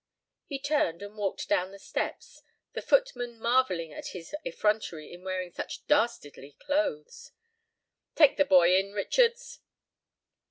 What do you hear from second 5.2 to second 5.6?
wearing